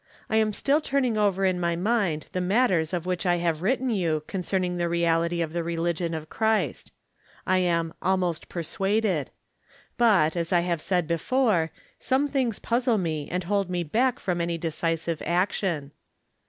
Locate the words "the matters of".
2.31-3.05